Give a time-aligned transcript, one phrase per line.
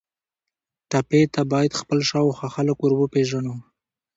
[0.89, 3.55] ټپي ته باید خپل شاوخوا خلک وروپیژنو.